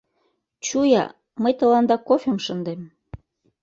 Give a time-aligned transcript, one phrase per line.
[0.65, 1.05] Чу-я,
[1.41, 2.81] мый тыланда кофем шындем.